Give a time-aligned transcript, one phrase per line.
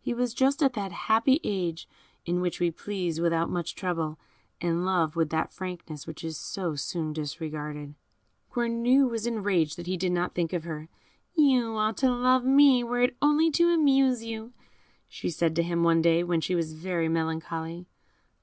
[0.00, 1.86] He was just at that happy age
[2.24, 4.18] in which we please without much trouble,
[4.58, 7.94] and love with that frankness which is so soon discarded.
[8.50, 10.88] Cornue was enraged that he did not think of her.
[11.34, 14.54] "You ought to love me, were it only to amuse you,"
[15.10, 17.84] said she to him, one day, when she was very melancholy.